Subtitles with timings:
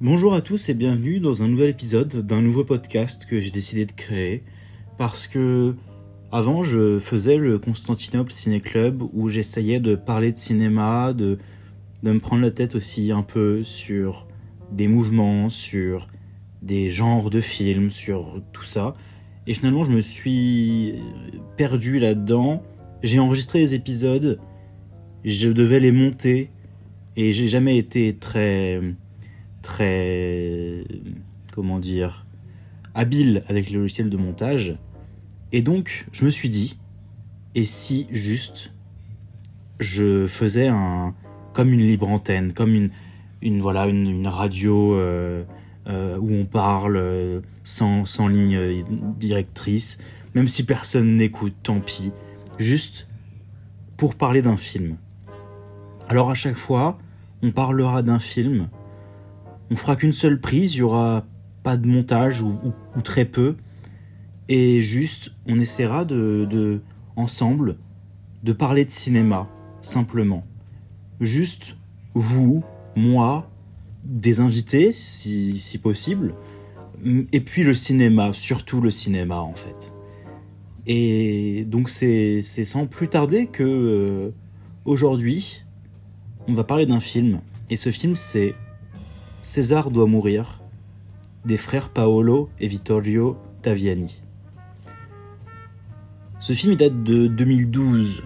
[0.00, 3.84] Bonjour à tous et bienvenue dans un nouvel épisode d'un nouveau podcast que j'ai décidé
[3.84, 4.44] de créer
[4.96, 5.74] parce que
[6.30, 11.38] avant je faisais le Constantinople Ciné Club où j'essayais de parler de cinéma, de,
[12.04, 14.28] de me prendre la tête aussi un peu sur
[14.70, 16.06] des mouvements, sur
[16.62, 18.94] des genres de films, sur tout ça.
[19.48, 20.94] Et finalement je me suis
[21.56, 22.62] perdu là-dedans.
[23.02, 24.38] J'ai enregistré des épisodes,
[25.24, 26.50] je devais les monter
[27.16, 28.80] et j'ai jamais été très
[29.68, 30.82] très
[31.52, 32.26] comment dire
[32.94, 34.78] habile avec les logiciels de montage.
[35.52, 36.78] Et donc je me suis dit
[37.54, 38.72] et si juste
[39.78, 41.14] je faisais un
[41.52, 42.90] comme une libre antenne comme une
[43.42, 45.44] une voilà une, une radio euh,
[45.86, 48.84] euh, où on parle euh, sans, sans ligne
[49.18, 49.98] directrice.
[50.34, 52.10] Même si personne n'écoute tant pis.
[52.58, 53.06] Juste
[53.96, 54.96] pour parler d'un film.
[56.08, 56.98] Alors à chaque fois
[57.42, 58.68] on parlera d'un film
[59.70, 61.24] on fera qu'une seule prise, il y aura
[61.62, 62.54] pas de montage ou,
[63.04, 63.56] très peu,
[64.48, 66.80] et juste on essaiera de,
[67.16, 67.76] ensemble
[68.42, 69.48] de parler de cinéma
[69.80, 70.44] simplement.
[71.20, 71.76] Juste
[72.14, 72.64] vous,
[72.96, 73.50] moi,
[74.04, 76.34] des invités si, si possible,
[77.32, 79.92] et puis le cinéma, surtout le cinéma en fait.
[80.86, 84.30] Et donc c'est sans plus tarder que euh,
[84.84, 85.64] aujourd'hui
[86.46, 88.54] on va parler d'un film, et ce film c'est
[89.48, 90.60] César doit mourir,
[91.46, 94.20] des frères Paolo et Vittorio Taviani.
[96.38, 98.24] Ce film date de 2012,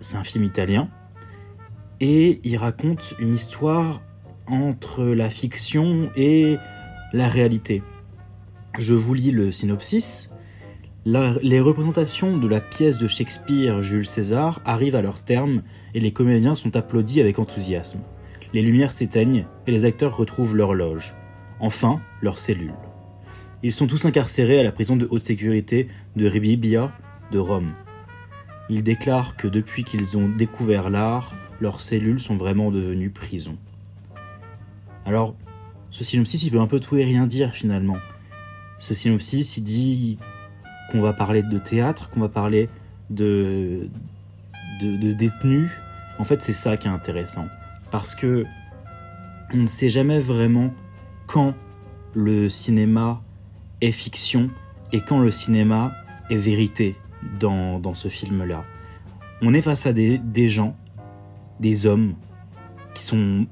[0.00, 0.88] c'est un film italien,
[2.00, 4.02] et il raconte une histoire
[4.48, 6.56] entre la fiction et
[7.12, 7.84] la réalité.
[8.78, 10.32] Je vous lis le synopsis.
[11.04, 15.62] Les représentations de la pièce de Shakespeare Jules César arrivent à leur terme
[15.94, 18.00] et les comédiens sont applaudis avec enthousiasme
[18.52, 21.14] les lumières s'éteignent et les acteurs retrouvent leur loge.
[21.60, 22.74] Enfin, leur cellule.
[23.62, 26.92] Ils sont tous incarcérés à la prison de haute sécurité de Ribibia
[27.32, 27.72] de Rome.
[28.70, 33.56] Ils déclarent que depuis qu'ils ont découvert l'art, leurs cellules sont vraiment devenues prison.
[35.04, 35.34] Alors,
[35.90, 37.96] ce synopsis, il veut un peu tout et rien dire finalement.
[38.76, 40.18] Ce synopsis, il dit
[40.92, 42.68] qu'on va parler de théâtre, qu'on va parler
[43.10, 43.88] de
[44.80, 45.70] détenus.
[46.18, 47.46] En fait, c'est ça qui est intéressant
[47.90, 48.44] parce que
[49.52, 50.74] on ne sait jamais vraiment
[51.26, 51.54] quand
[52.14, 53.22] le cinéma
[53.80, 54.50] est fiction
[54.92, 55.92] et quand le cinéma
[56.30, 56.96] est vérité
[57.38, 58.64] dans, dans ce film-là.
[59.40, 60.76] On est face à des, des, gens,
[61.60, 62.14] des hommes
[62.94, 63.46] qui sont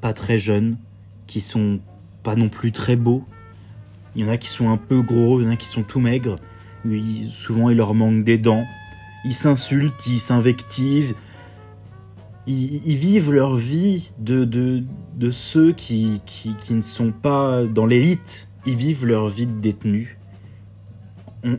[0.00, 0.78] pas très jeunes,
[1.26, 1.80] qui sont
[2.22, 3.24] pas non plus très beaux.
[4.14, 5.82] Il y en a qui sont un peu gros, il y en a qui sont
[5.82, 6.36] tout maigres.
[7.28, 8.64] souvent, il leur manque des dents.
[9.24, 11.14] Ils s'insultent, ils s'invectivent,
[12.46, 14.82] ils, vivent leur vie de, de,
[15.16, 18.48] de ceux qui, qui, qui, ne sont pas dans l'élite.
[18.66, 20.16] Ils vivent leur vie de détenus.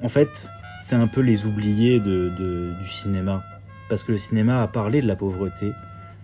[0.01, 0.47] En fait,
[0.79, 3.43] c'est un peu les oubliés du cinéma.
[3.89, 5.71] Parce que le cinéma a parlé de la pauvreté.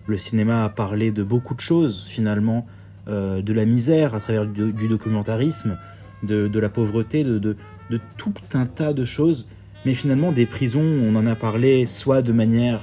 [0.06, 2.66] Le cinéma a parlé de beaucoup de choses, finalement.
[3.06, 5.76] Euh, de la misère à travers du, documentarisme,
[6.22, 9.46] de, de la pauvreté, de, de tout un tas de choses.
[9.84, 12.80] Mais finalement, des prisons, on en a parlé soit de manière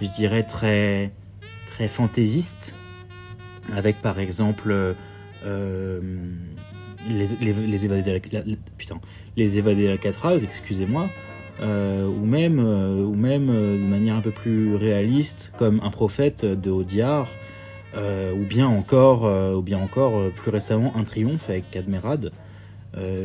[0.00, 1.12] je dirais, très,
[1.70, 2.76] très fantaisiste,
[3.74, 4.94] avec par exemple
[5.44, 6.00] euh,
[7.08, 8.42] les, les, les, évadés de la,
[8.78, 9.00] putain,
[9.36, 11.08] les évadés d'Alcatraz, excusez-moi,
[11.62, 15.90] euh, ou même, euh, ou même euh, de manière un peu plus réaliste, comme Un
[15.90, 17.28] prophète de Audiard,
[17.96, 22.32] euh, ou bien encore, euh, ou bien encore plus récemment Un triomphe avec Cadmerade,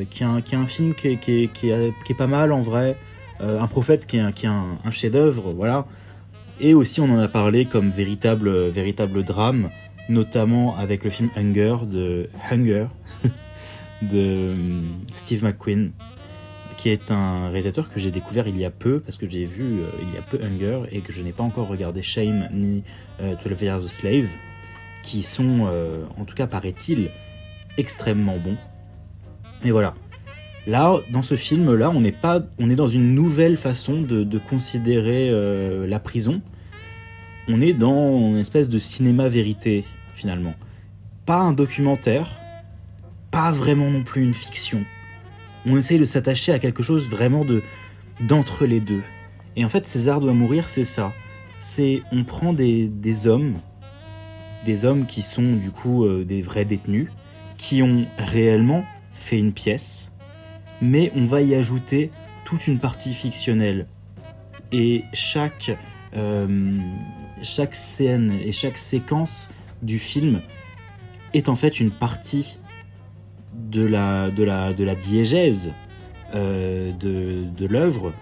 [0.10, 2.52] qui, est un, qui est un film qui est, qui est, qui est, pas mal
[2.52, 2.98] en vrai,
[3.40, 5.86] un prophète qui est, qui est un, un chef-d'œuvre, voilà.
[6.62, 9.70] Et aussi, on en a parlé comme véritable, véritable drame,
[10.10, 12.88] notamment avec le film Hunger de Hunger
[14.02, 14.54] de
[15.16, 15.92] Steve McQueen,
[16.78, 19.64] qui est un réalisateur que j'ai découvert il y a peu, parce que j'ai vu
[19.64, 22.84] euh, il y a peu Hunger et que je n'ai pas encore regardé Shame ni
[23.22, 24.30] euh, 12 Years a Slave,
[25.04, 27.10] qui sont, euh, en tout cas paraît-il,
[27.78, 28.58] extrêmement bons.
[29.64, 29.96] Et voilà.
[30.68, 35.88] Là, dans ce film-là, on, pas, on est dans une nouvelle façon de, considérer euh,
[35.88, 36.42] la prison.
[37.52, 39.84] On est dans une espèce de cinéma-vérité,
[40.16, 40.54] finalement.
[41.26, 42.40] Pas un documentaire,
[43.32, 44.86] pas vraiment non plus une fiction.
[45.66, 47.64] On essaye de s'attacher à quelque chose vraiment de
[48.22, 49.02] d'entre les deux.
[49.56, 51.12] Et en fait, César doit mourir, c'est ça.
[51.58, 53.56] C'est on prend des, hommes,
[54.66, 57.10] des hommes qui sont du coup euh, des vrais détenus,
[57.58, 60.12] qui ont réellement fait une pièce,
[60.82, 62.12] mais on va y ajouter
[62.46, 63.88] toute une partie fictionnelle.
[64.72, 65.76] Et chaque,
[66.16, 66.78] euh,
[67.42, 69.50] chaque scène et chaque séquence
[69.82, 70.42] du film
[71.34, 72.58] est en fait une partie
[73.54, 75.72] de la, de la, de la diégèse
[76.34, 78.14] euh, de, de l'œuvre,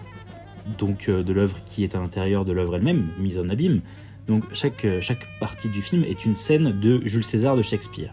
[0.78, 3.80] donc euh, de l'œuvre qui est à l'intérieur de l'œuvre elle-même, mise en abîme.
[4.26, 8.12] Donc chaque, chaque partie du film est une scène de Jules César de Shakespeare.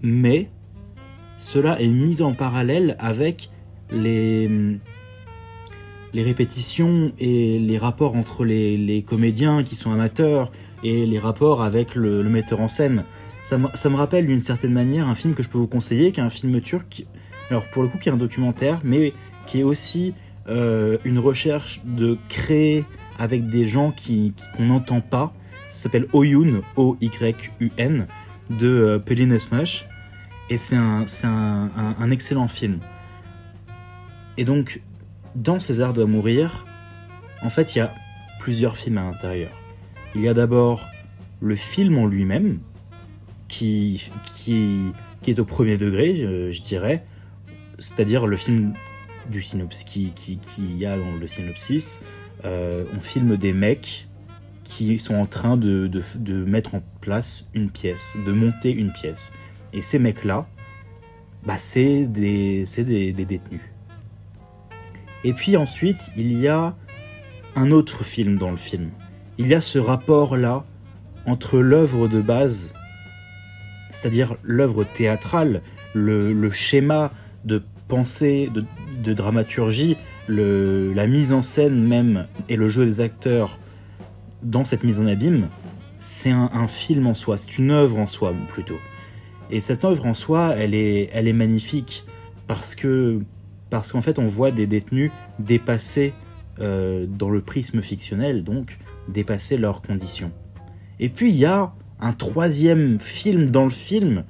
[0.00, 0.50] Mais
[1.38, 3.50] cela est mis en parallèle avec
[3.90, 4.78] les,
[6.18, 10.50] les répétitions et les rapports entre les, comédiens qui sont amateurs
[10.82, 13.04] et les rapports avec le, metteur en scène.
[13.42, 16.10] Ça me, ça me rappelle d'une certaine manière un film que je peux vous conseiller,
[16.10, 17.06] qui est un film turc,
[17.50, 19.12] alors pour le coup qui est un documentaire, mais
[19.46, 20.12] qui est aussi
[20.48, 22.84] euh, une recherche de créer
[23.16, 25.32] avec des gens qui qu'on n'entend pas.
[25.70, 28.08] Ça s'appelle Oyun, O-Y-U-N,
[28.50, 29.86] de euh, Pelin Esmash.
[30.50, 32.80] Et c'est un- un excellent film.
[34.36, 34.80] Et donc,
[35.34, 36.66] dans César doit mourir,
[37.42, 37.92] en fait, il y a
[38.40, 39.50] plusieurs films à l'intérieur.
[40.14, 40.86] Il y a d'abord
[41.40, 42.60] le film en lui-même,
[43.48, 44.92] qui, qui,
[45.22, 46.16] qui est au premier degré,
[46.52, 47.04] je, dirais,
[47.78, 48.74] c'est-à-dire le film
[49.30, 52.00] du synopsis qui, qui, qui a dans le synopsis.
[52.44, 54.06] Euh, on filme des mecs
[54.64, 58.92] qui sont en train de, de, de mettre en place une pièce, de monter une
[58.92, 59.32] pièce.
[59.72, 60.46] Et ces mecs-là,
[61.44, 63.62] bah, c'est des, des détenus.
[65.24, 66.76] Et puis ensuite, il y a
[67.56, 68.90] un autre film dans le film.
[69.38, 70.64] Il y a ce rapport-là
[71.26, 72.72] entre l'œuvre de base,
[73.90, 75.62] c'est-à-dire l'œuvre théâtrale,
[75.94, 77.10] le, schéma
[77.44, 79.96] de pensée, de, dramaturgie,
[80.28, 83.58] la mise en scène même et le jeu des acteurs
[84.42, 85.48] dans cette mise en abîme,
[85.98, 88.78] c'est un, un film en soi, c'est une œuvre en soi plutôt.
[89.50, 92.04] Et cette œuvre en soi, elle est, elle est magnifique
[92.46, 93.20] parce que
[93.70, 96.14] parce qu'en fait on voit des détenus dépasser
[96.60, 98.78] euh, dans le prisme fictionnel, donc
[99.08, 100.32] dépasser leurs conditions.
[101.00, 104.24] Et puis il y a un troisième film dans le film,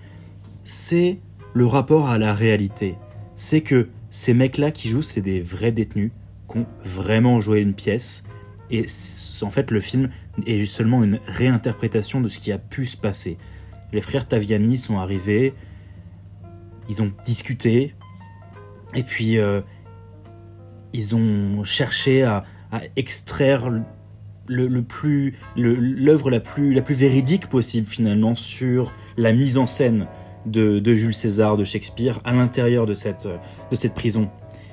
[0.64, 1.18] c'est
[1.54, 2.96] le rapport à la réalité.
[3.36, 6.12] C'est que ces mecs-là qui jouent, c'est des vrais détenus
[6.50, 8.24] qui ont vraiment joué une pièce.
[8.70, 8.84] Et
[9.42, 10.10] en fait, le film
[10.46, 13.38] est seulement une réinterprétation de ce qui a pu se passer.
[13.92, 15.54] Les frères Taviani sont arrivés,
[16.88, 17.94] ils ont discuté,
[18.94, 19.60] et puis euh,
[20.92, 22.44] ils ont cherché à,
[22.96, 23.70] extraire
[24.46, 30.06] le, plus l'œuvre la plus la plus véridique possible finalement sur la mise en scène
[30.44, 33.26] de, de Jules César de Shakespeare à l'intérieur de cette
[33.70, 34.30] de cette prison.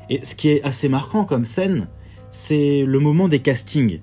[0.09, 1.87] Et ce qui est assez marquant comme scène,
[2.31, 4.01] c'est le moment des castings.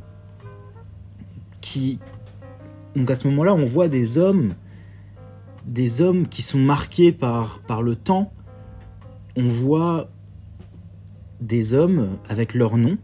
[1.60, 1.98] Qui
[2.96, 4.54] donc à ce moment-là, on voit des hommes
[5.66, 8.32] des hommes qui sont marqués par par le temps.
[9.36, 10.10] On voit
[11.40, 12.98] des hommes avec leur nom,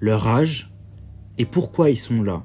[0.00, 0.70] leur âge
[1.38, 2.42] et pourquoi ils sont là.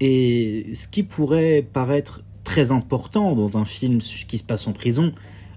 [0.00, 5.12] Et ce qui pourrait paraître très important dans un film qui se passe en prison,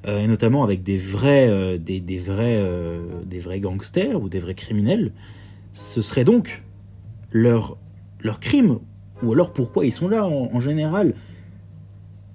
[0.08, 4.40] euh, et notamment avec des vrais, euh, des, vrais, euh, des vrais gangsters ou des
[4.40, 5.12] vrais criminels,
[5.74, 6.64] ce serait donc
[7.32, 7.78] leur,
[8.22, 8.80] leur crime,
[9.24, 11.16] ou alors pourquoi ils sont là en général.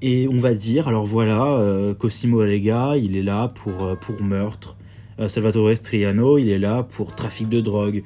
[0.02, 4.22] Et on va dire, alors voilà, euh, Cosimo Allega, il est là pour, euh, pour
[4.22, 4.76] meurtre.
[5.18, 8.02] Euh, Salvatore Striano, il est là pour trafic de drogue.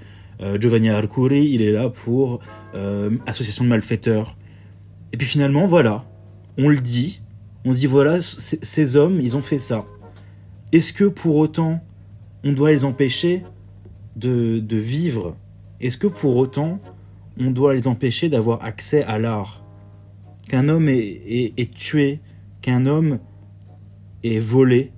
[0.61, 2.41] Giovanni Arcuri, il est là pour
[3.25, 4.37] association de malfaiteurs.
[5.13, 6.05] Et puis finalement, voilà,
[6.59, 7.23] on le dit,
[7.65, 9.87] on dit voilà, ces hommes, ils ont fait ça.
[10.73, 11.81] Est-ce que pour autant,
[12.43, 13.45] on doit les empêcher
[14.17, 15.37] de, de vivre?
[15.81, 16.81] Est-ce que pour autant,
[17.39, 19.64] on doit les empêcher d'avoir accès à l'art?
[20.49, 22.21] Qu'un homme est, est- tué,
[22.61, 23.19] qu'un homme
[24.23, 24.93] est volé,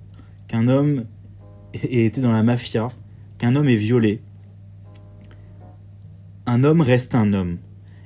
[0.47, 1.05] qu'un homme
[1.73, 2.89] ait été dans la mafia,
[3.37, 4.21] qu'un homme est violé.
[6.45, 7.57] Un homme reste un homme,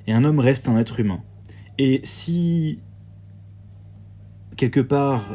[0.07, 1.21] et un homme reste un être humain.
[1.77, 2.79] Et si,
[4.55, 5.25] quelque part,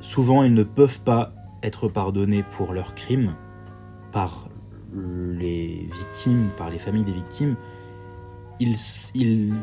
[0.00, 3.34] souvent ils ne peuvent pas être pardonnés pour leurs crimes
[4.12, 4.48] par
[4.94, 7.56] les victimes, par les familles des victimes,
[8.60, 8.76] ils,
[9.14, 9.54] ils,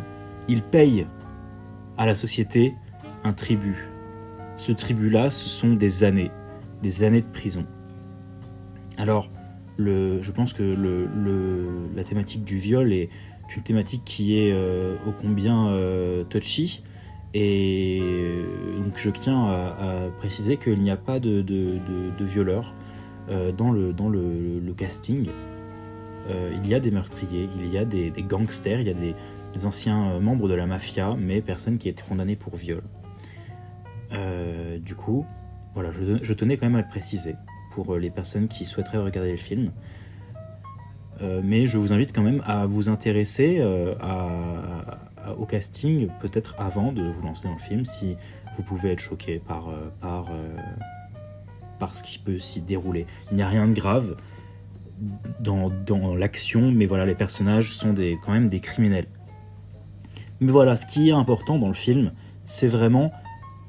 [0.47, 1.05] ils payent
[1.99, 2.73] à la société
[3.23, 3.89] un tribut.
[4.55, 6.31] Ce tribut-là, ce sont des années,
[6.81, 7.65] des années de prison.
[8.97, 9.29] Alors,
[9.77, 10.63] je pense que
[11.95, 13.09] la thématique du viol est
[13.55, 16.83] une thématique qui est euh, ô combien euh, touchy.
[17.33, 18.01] Et
[18.81, 22.73] donc je tiens à, préciser qu'il n'y a pas de, de, violeurs
[23.29, 25.27] euh, dans, le, casting.
[26.29, 29.15] Euh, il y a des meurtriers, il y a des gangsters, il y a des,
[29.53, 32.83] des anciens euh, membres de la mafia, mais personne qui a été condamné pour viol.
[34.13, 35.25] Euh, du coup,
[35.73, 37.35] voilà, je, tenais quand même à le préciser
[37.71, 39.71] pour euh, les personnes qui souhaiteraient regarder le film.
[41.43, 43.61] Mais je vous invite quand même à vous intéresser
[45.37, 48.15] au casting, peut-être avant de vous lancer dans le film, si
[48.55, 50.27] vous pouvez être choqué par, par,
[51.77, 53.05] par ce qui peut s'y dérouler.
[53.31, 54.15] Il n'y a rien de grave
[55.39, 59.07] dans, l'action, mais voilà, les personnages sont quand même des criminels.
[60.41, 62.11] Mais voilà, ce qui est important dans le film,
[62.45, 63.11] c'est vraiment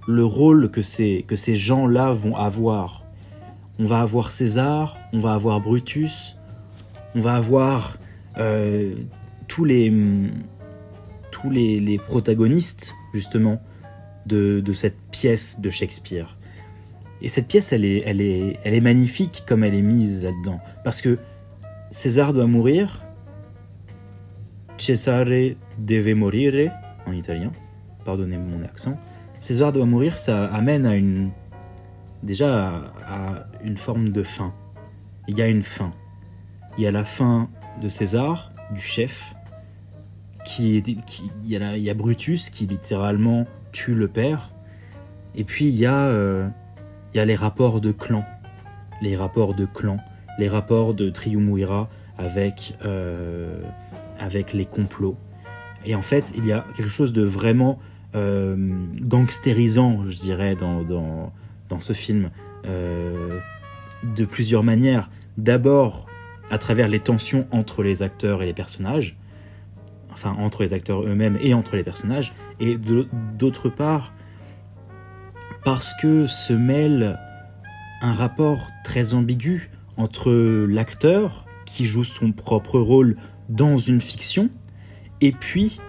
[0.06, 3.04] le rôle que ces, que ces gens-là vont avoir.
[3.78, 6.36] On va avoir César, on va avoir Brutus,
[7.14, 7.98] on va avoir
[8.38, 8.94] euh,
[9.48, 9.92] tous, les,
[11.30, 13.60] tous les, les protagonistes, justement,
[14.26, 16.36] de, de, cette pièce de Shakespeare.
[17.22, 20.60] Et cette pièce, elle est, elle, est, elle est magnifique comme elle est mise là-dedans.
[20.84, 21.18] Parce que
[21.90, 23.02] César doit mourir,
[24.80, 26.72] Cesare deve morire,
[27.06, 27.52] en italien,
[28.04, 28.98] pardonnez mon accent.
[29.38, 31.30] César doit mourir, ça amène à une.
[32.22, 34.54] déjà à, une forme de fin.
[35.28, 35.92] Il y a une fin.
[36.78, 37.50] Il y a la fin
[37.82, 39.34] de César, du chef,
[40.46, 44.50] qui, qui il, y a Brutus qui littéralement tue le père,
[45.34, 46.48] et puis il y a, euh,
[47.12, 48.24] il y a les rapports de clan,
[49.02, 49.98] les rapports de clan,
[50.38, 53.62] les rapports de Triumvira avec, euh,
[54.20, 55.16] avec les complots.
[55.84, 57.78] Et en fait, il y a quelque chose de vraiment
[58.14, 58.56] euh,
[59.00, 60.82] gangstérisant, je dirais, dans,
[61.68, 62.30] dans, ce film,
[62.66, 63.38] euh,
[64.02, 65.10] de plusieurs manières.
[65.38, 66.06] D'abord,
[66.50, 69.16] à travers les tensions entre les acteurs et les personnages,
[70.12, 72.76] enfin entre les acteurs eux-mêmes et entre les personnages, et
[73.38, 74.12] d'autre part,
[75.64, 77.18] parce que se mêle
[78.02, 80.32] un rapport très ambigu entre
[80.66, 83.16] l'acteur qui joue son propre rôle
[83.50, 84.48] dans une fiction,
[85.20, 85.80] et puis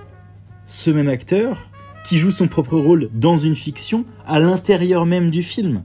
[0.65, 1.69] ce même acteur
[2.03, 5.83] qui joue son propre rôle dans une fiction à l'intérieur même du film.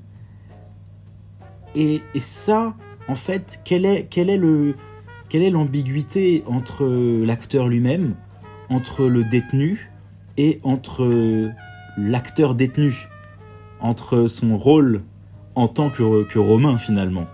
[1.74, 2.74] Et, ça,
[3.06, 4.74] en fait, quelle est, est le,
[5.28, 6.86] quelle est l'ambiguïté entre
[7.24, 8.14] l'acteur lui-même,
[8.70, 9.90] entre le détenu
[10.38, 11.50] et entre
[11.98, 13.08] l'acteur détenu,
[13.80, 15.02] entre son rôle
[15.54, 17.26] en tant que, que Romain finalement.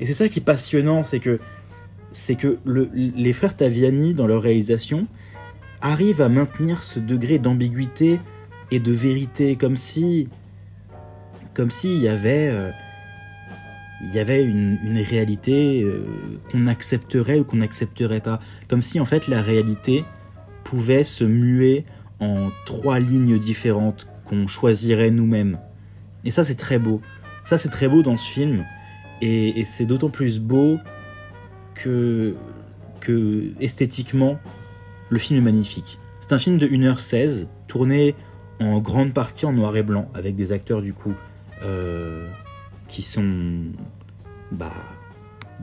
[0.00, 1.40] Et c'est ça qui est passionnant, c'est que,
[2.12, 5.06] c'est que le, les frères Taviani, dans leur réalisation,
[5.80, 8.20] arrivent à maintenir ce degré d'ambiguïté
[8.70, 10.28] et de vérité, comme si,
[11.54, 12.70] comme s'il y avait, euh,
[14.02, 16.04] il y avait une, une réalité euh,
[16.50, 20.04] qu'on accepterait ou qu'on n'accepterait pas, comme si en fait la réalité
[20.64, 21.84] pouvait se muer
[22.20, 25.58] en trois lignes différentes qu'on choisirait nous-mêmes.
[26.24, 27.00] Et ça c'est très beau.
[27.44, 28.64] Ça c'est très beau dans ce film.
[29.20, 30.78] Et, c'est d'autant plus beau
[31.78, 32.34] que,
[33.00, 34.38] que esthétiquement,
[35.10, 35.98] le film est magnifique.
[36.20, 38.14] C'est un film de 1h16, tourné
[38.60, 41.14] en grande partie en noir et blanc, avec des acteurs du coup
[41.62, 42.28] euh,
[42.88, 43.62] qui sont
[44.52, 44.74] bah,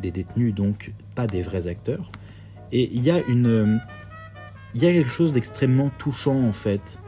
[0.02, 2.12] des détenus, donc pas des vrais acteurs.
[2.72, 7.00] Et il y a y a quelque chose d'extrêmement touchant en fait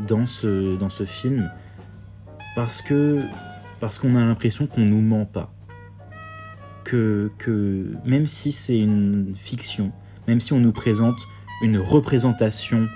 [0.00, 1.50] dans ce, film,
[2.56, 3.20] parce que
[3.80, 5.53] parce qu'on a l'impression qu'on nous ment pas
[6.84, 7.30] que,
[8.04, 9.92] même si c'est une fiction,
[10.28, 11.18] même si on nous présente
[11.62, 12.86] une représentation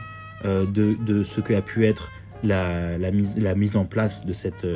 [0.45, 2.11] euh, de, ce que a pu être
[2.43, 4.67] la, mise, en place de cette,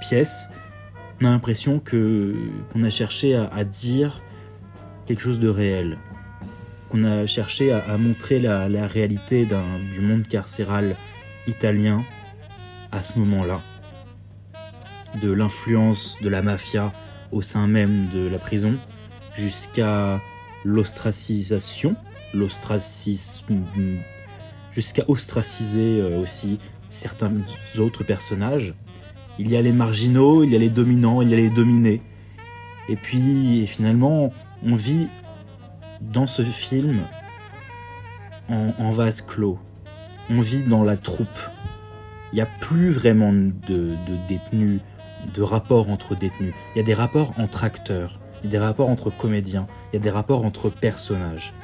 [0.00, 0.48] pièce,
[1.20, 4.22] on a l'impression qu'on a cherché à, dire
[5.06, 5.98] quelque chose de réel,
[6.88, 9.46] qu'on a cherché à, montrer la réalité
[9.92, 10.96] du monde carcéral
[11.46, 12.04] italien
[12.92, 13.60] à ce moment-là,
[15.20, 16.92] de l'influence de la mafia
[17.32, 18.74] au sein même de la prison,
[19.34, 20.20] jusqu'à
[20.64, 21.96] l'ostracisation,
[22.34, 23.64] l'ostracisme,
[24.70, 26.58] jusqu'à ostraciser euh, aussi
[26.90, 27.32] certains
[27.78, 28.74] autres personnages.
[29.38, 32.02] Il y a les marginaux, il y a les dominants, il y a les dominés.
[32.88, 34.32] Et puis finalement,
[34.64, 35.08] on vit
[36.00, 37.00] dans ce film
[38.48, 39.58] en, vase clos.
[40.30, 41.28] On vit dans la troupe.
[42.32, 43.96] Il n'y a plus vraiment de
[44.28, 44.80] détenus
[45.32, 48.64] de rapports entre détenus, il y a des rapports entre acteurs, il y a des
[48.64, 51.54] rapports entre comédiens, il y a des rapports entre personnages.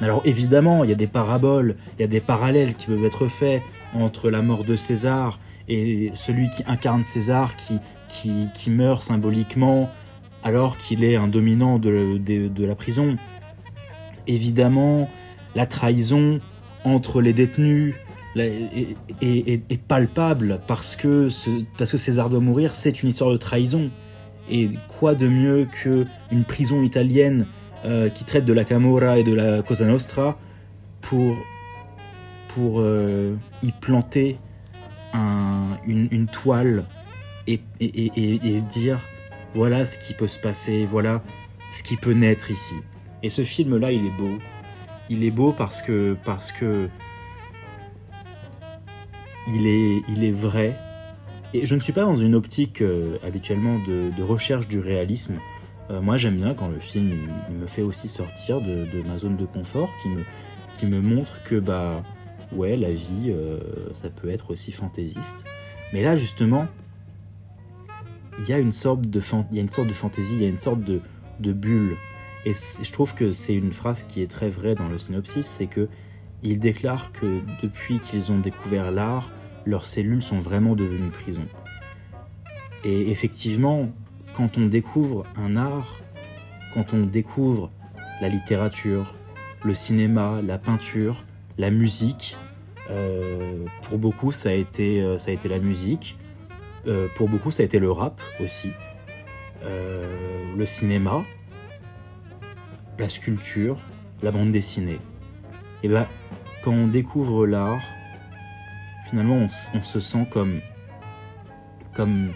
[0.00, 3.26] Alors évidemment, il y a des paraboles, il y a des parallèles qui peuvent être
[3.26, 3.62] faits
[3.94, 9.90] entre la mort de César et celui qui incarne César qui, qui, meurt symboliquement
[10.44, 13.16] alors qu'il est un dominant de, de la prison.
[14.26, 15.10] Évidemment,
[15.54, 16.40] la trahison
[16.84, 17.94] entre les détenus,
[18.40, 21.28] est, palpable parce que,
[21.76, 23.90] parce que César doit mourir, c'est une histoire de trahison.
[24.50, 27.46] Et quoi de mieux qu'une prison italienne
[27.84, 30.38] euh, qui traite de la Camorra et de la Cosa Nostra
[31.00, 31.36] pour,
[32.48, 34.38] pour euh, y planter
[35.86, 36.84] une, toile
[37.46, 38.98] et, et, dire
[39.54, 41.22] voilà ce qui peut se passer, voilà
[41.70, 42.74] ce qui peut naître ici.
[43.22, 44.38] Et ce film-là, il est beau.
[45.10, 46.88] Il est beau parce que, parce que
[49.54, 50.76] il est, il est vrai.
[51.54, 55.38] Et je ne suis pas dans une optique euh, habituellement de, recherche du réalisme.
[55.90, 57.10] Euh, moi, j'aime bien quand le film
[57.48, 60.24] il, me fait aussi sortir de, de, ma zone de confort, qui me,
[60.74, 62.02] qui me montre que bah
[62.52, 63.58] ouais, la vie, euh,
[63.94, 65.44] ça peut être aussi fantaisiste.
[65.92, 66.66] Mais là, justement,
[68.38, 70.46] il y a une sorte de, il y a une sorte de fantaisie, il y
[70.46, 71.00] a une sorte de,
[71.40, 71.96] de bulle.
[72.44, 75.66] Et je trouve que c'est une phrase qui est très vraie dans le synopsis, c'est
[75.66, 75.88] que
[76.42, 79.30] il déclare que depuis qu'ils ont découvert l'art,
[79.68, 81.46] leurs cellules sont vraiment devenues prison.
[82.84, 83.90] Et effectivement,
[84.32, 85.96] quand on découvre un art,
[86.72, 87.70] quand on découvre
[88.22, 89.14] la littérature,
[89.64, 91.24] le cinéma, la peinture,
[91.58, 92.36] la musique,
[92.90, 96.16] euh, pour beaucoup ça a été, euh, ça a été la musique,
[96.86, 98.70] euh, pour beaucoup ça a été le rap aussi,
[99.64, 101.24] le cinéma,
[102.98, 103.76] la sculpture,
[104.22, 104.98] la bande dessinée.
[105.82, 106.06] Et ben
[106.62, 107.82] quand on découvre l'art,
[109.08, 110.60] finalement, on, se sent comme,
[111.94, 112.30] comme,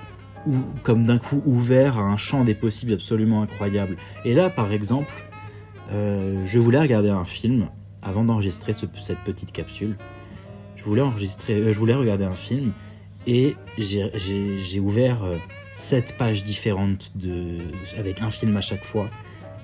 [0.82, 3.96] comme d'un coup ouvert à un champ des possibles absolument incroyable.
[4.24, 5.12] Et là, par exemple,
[5.92, 7.68] euh, je voulais regarder un film
[8.00, 9.96] avant d'enregistrer ce, cette petite capsule.
[10.76, 12.72] Je voulais enregistrer, euh, je voulais regarder un film
[13.26, 15.36] et j'ai ouvert euh,
[15.74, 17.58] sept pages différentes de,
[17.98, 19.08] avec un film à chaque fois,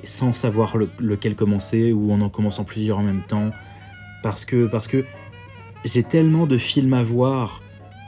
[0.04, 3.50] sans savoir le, lequel commencer ou en en commençant plusieurs en même temps
[4.22, 5.04] parce que, parce que
[5.84, 7.62] j'ai tellement de films à voir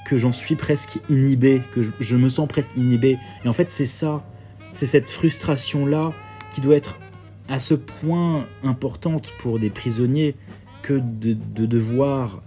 [0.06, 3.18] que j'en suis presque inhibé, que je, me sens presque inhibé.
[3.44, 4.24] Et en fait, c'est ça,
[4.72, 6.12] c'est cette frustration-là
[6.52, 6.98] qui doit être
[7.48, 10.34] à ce point importante pour des prisonniers
[10.82, 12.42] que de, de devoir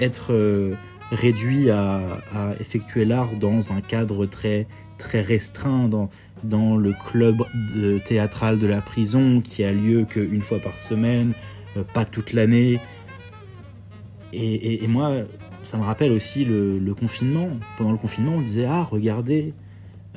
[0.00, 0.74] être euh,
[1.10, 2.22] réduit à,
[2.60, 4.66] effectuer l'art dans un cadre très,
[4.98, 6.10] très restreint, dans,
[6.42, 7.42] dans le club
[8.04, 11.34] théâtral de la prison qui a lieu qu'une fois par semaine,
[11.76, 12.80] euh, pas toute l'année.
[14.32, 15.12] Et, moi,
[15.62, 17.48] ça me rappelle aussi le, le, confinement.
[17.76, 19.54] Pendant le confinement, on disait Ah, regardez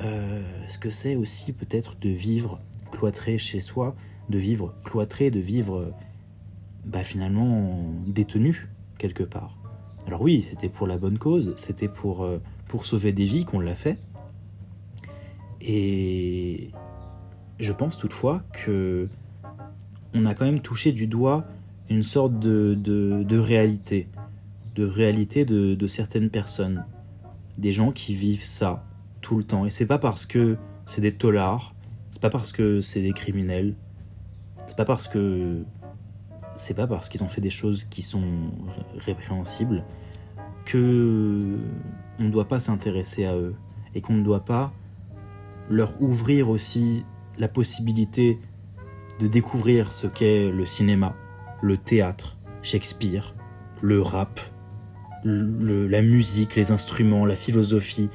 [0.00, 2.60] euh, ce que c'est aussi peut-être de vivre
[2.92, 3.94] cloîtré chez soi,
[4.30, 5.92] de vivre cloîtré, de vivre
[6.84, 9.56] bah, finalement détenu quelque part.
[10.06, 13.58] Alors oui, c'était pour la bonne cause, c'était pour, euh, pour sauver des vies qu'on
[13.58, 13.98] l'a fait.
[15.60, 16.70] Et
[17.58, 19.08] je pense toutefois que
[20.14, 21.44] on a quand même touché du doigt
[21.88, 24.08] une sorte de, de, réalité,
[24.74, 26.84] de réalité de, de, certaines personnes,
[27.58, 28.84] des gens qui vivent ça
[29.20, 29.66] tout le temps.
[29.66, 31.74] Et c'est pas parce que c'est des tolards,
[32.10, 33.76] c'est pas parce que c'est des criminels,
[34.66, 35.62] c'est pas parce que
[36.56, 38.50] c'est pas parce qu'ils ont fait des choses qui sont
[38.96, 39.84] répréhensibles
[40.64, 41.58] que
[42.18, 43.54] on ne doit pas s'intéresser à eux
[43.94, 44.72] et qu'on ne doit pas
[45.68, 47.04] leur ouvrir aussi
[47.38, 48.38] la possibilité
[49.20, 51.14] de découvrir ce qu'est le cinéma,
[51.62, 53.34] le théâtre, Shakespeare,
[53.82, 54.40] le rap,
[55.24, 58.08] la musique, les instruments, la philosophie.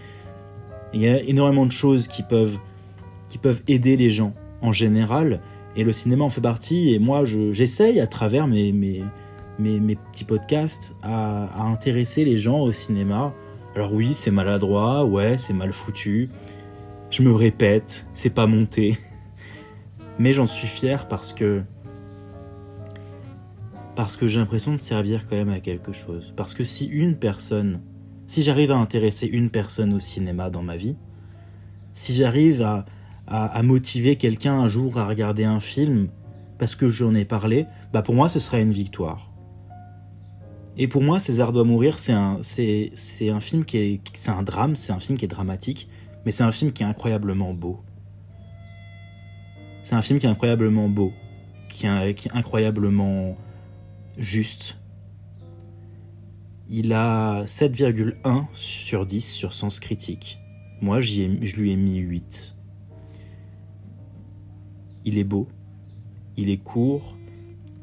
[0.93, 2.57] Il y a énormément de choses qui peuvent,
[3.27, 5.41] qui peuvent aider les gens en général,
[5.75, 9.03] et le cinéma en fait partie, et moi j'essaye à travers mes, mes,
[9.57, 13.33] mes, mes, petits podcasts à, à intéresser les gens au cinéma.
[13.75, 16.29] Alors oui, c'est maladroit, ouais, c'est mal foutu,
[17.09, 18.97] je me répète, c'est pas monté.
[20.19, 21.63] Mais j'en suis fier parce que
[23.95, 26.33] parce que j'ai l'impression de servir quand même à quelque chose.
[26.35, 27.81] Parce que si une personne,
[28.27, 30.95] si j'arrive à intéresser une personne au cinéma dans ma vie,
[31.93, 32.85] si j'arrive à,
[33.27, 36.09] à, motiver quelqu'un un jour à regarder un film
[36.57, 39.31] parce que j'en ai parlé, bah pour moi ce serait une victoire.
[40.77, 44.31] Et pour moi, César doit mourir, c'est un, c'est, c'est un film qui est, c'est
[44.31, 45.89] un drame, c'est un film qui est dramatique,
[46.25, 47.81] mais c'est un film qui est incroyablement beau.
[49.83, 51.11] C'est un film qui est incroyablement beau,
[51.67, 53.35] qui est incroyablement
[54.17, 54.77] juste.
[56.69, 60.39] Il a 7,1 sur 10 sur Sens Critique.
[60.81, 62.55] Moi, j'y ai, je lui ai mis 8.
[65.03, 65.47] Il est beau,
[66.37, 67.17] il est court,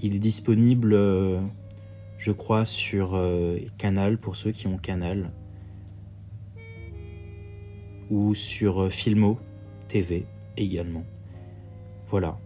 [0.00, 1.40] il est disponible, euh,
[2.16, 5.32] je crois, sur euh, Canal pour ceux qui ont Canal
[8.10, 9.38] ou sur euh, Filmo
[9.88, 11.04] TV également.
[12.08, 12.38] Voilà.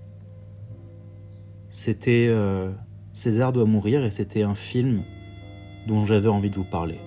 [1.68, 2.28] C'était
[3.12, 5.02] César doit mourir et c'était un film
[5.86, 6.98] dont j'avais envie de vous parler.